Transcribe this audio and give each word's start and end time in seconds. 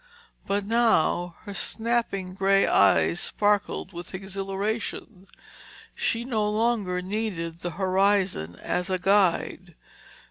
But 0.47 0.65
now 0.65 1.35
her 1.43 1.53
snapping 1.53 2.33
gray 2.33 2.65
eyes 2.65 3.19
sparkled 3.19 3.93
with 3.93 4.15
exhilaration; 4.15 5.27
she 5.93 6.25
no 6.25 6.49
longer 6.49 7.03
needed 7.03 7.59
the 7.59 7.73
horizon 7.73 8.55
as 8.55 8.89
a 8.89 8.97
guide. 8.97 9.75